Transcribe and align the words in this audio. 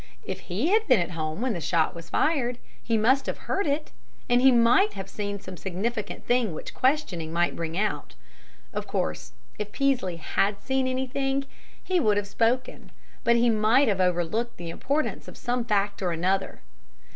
If 0.25 0.39
he 0.39 0.69
had 0.69 0.87
been 0.87 0.99
at 0.99 1.11
home 1.11 1.41
when 1.41 1.53
the 1.53 1.61
shot 1.61 1.93
was 1.93 2.09
fired, 2.09 2.57
he 2.81 2.97
must 2.97 3.27
have 3.27 3.37
heard 3.37 3.67
it, 3.67 3.91
and 4.27 4.41
he 4.41 4.51
might 4.51 4.93
have 4.93 5.07
seen 5.07 5.39
some 5.39 5.55
significant 5.57 6.25
thing 6.25 6.55
which 6.55 6.73
questioning 6.73 7.31
might 7.31 7.55
bring 7.55 7.77
out. 7.77 8.15
Of 8.73 8.87
course, 8.87 9.33
if 9.59 9.71
Peaslee 9.71 10.15
had 10.15 10.59
seen 10.59 10.87
anything, 10.87 11.45
he 11.83 11.99
would 11.99 12.17
have 12.17 12.25
spoken, 12.25 12.91
but 13.23 13.35
he 13.35 13.51
might 13.51 13.87
have 13.87 14.01
overlooked 14.01 14.57
the 14.57 14.71
importance 14.71 15.27
of 15.27 15.37
some 15.37 15.63
fact 15.63 16.01
or 16.01 16.11
other. 16.13 16.61